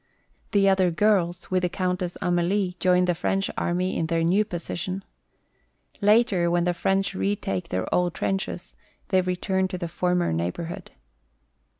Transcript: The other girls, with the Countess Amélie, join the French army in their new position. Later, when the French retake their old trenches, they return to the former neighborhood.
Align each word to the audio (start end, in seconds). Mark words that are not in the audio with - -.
The 0.49 0.67
other 0.67 0.89
girls, 0.89 1.51
with 1.51 1.61
the 1.61 1.69
Countess 1.69 2.17
Amélie, 2.23 2.79
join 2.79 3.05
the 3.05 3.13
French 3.13 3.51
army 3.55 3.95
in 3.95 4.07
their 4.07 4.23
new 4.23 4.43
position. 4.43 5.03
Later, 6.01 6.49
when 6.49 6.63
the 6.63 6.73
French 6.73 7.13
retake 7.13 7.69
their 7.69 7.85
old 7.93 8.15
trenches, 8.15 8.75
they 9.09 9.21
return 9.21 9.67
to 9.67 9.77
the 9.77 9.87
former 9.87 10.33
neighborhood. 10.33 10.89